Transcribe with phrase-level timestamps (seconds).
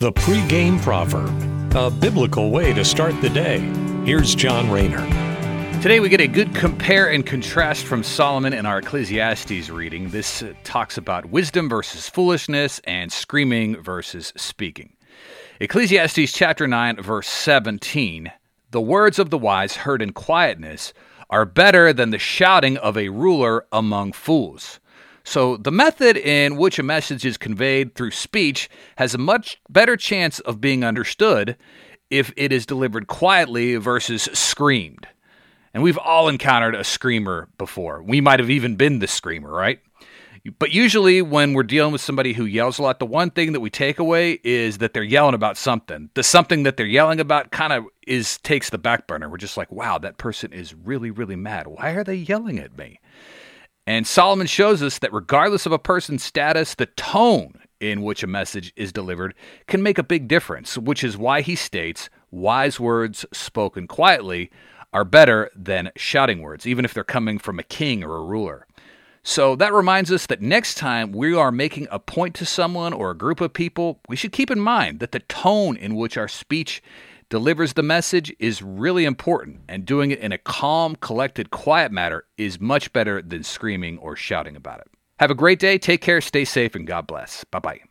[0.00, 3.58] The pregame proverb, a biblical way to start the day.
[4.04, 5.04] Here's John Rayner.
[5.82, 10.10] Today we get a good compare and contrast from Solomon in our Ecclesiastes reading.
[10.10, 14.94] This uh, talks about wisdom versus foolishness and screaming versus speaking.
[15.58, 18.30] Ecclesiastes chapter 9 verse 17.
[18.70, 20.92] The words of the wise heard in quietness
[21.28, 24.78] are better than the shouting of a ruler among fools.
[25.28, 29.94] So, the method in which a message is conveyed through speech has a much better
[29.94, 31.58] chance of being understood
[32.08, 35.06] if it is delivered quietly versus screamed.
[35.74, 38.02] And we've all encountered a screamer before.
[38.02, 39.80] We might have even been the screamer, right?
[40.58, 43.60] But usually, when we're dealing with somebody who yells a lot, the one thing that
[43.60, 46.08] we take away is that they're yelling about something.
[46.14, 49.28] The something that they're yelling about kind of is takes the back burner.
[49.28, 51.66] We're just like, wow, that person is really, really mad.
[51.66, 52.98] Why are they yelling at me?
[53.88, 58.26] And Solomon shows us that regardless of a person's status, the tone in which a
[58.26, 59.34] message is delivered
[59.66, 64.50] can make a big difference, which is why he states wise words spoken quietly
[64.92, 68.66] are better than shouting words, even if they're coming from a king or a ruler.
[69.22, 73.10] So that reminds us that next time we are making a point to someone or
[73.10, 76.28] a group of people, we should keep in mind that the tone in which our
[76.28, 76.82] speech
[77.28, 82.24] delivers the message is really important, and doing it in a calm, collected, quiet manner
[82.36, 84.88] is much better than screaming or shouting about it.
[85.18, 87.44] Have a great day, take care, stay safe, and God bless.
[87.44, 87.87] Bye bye.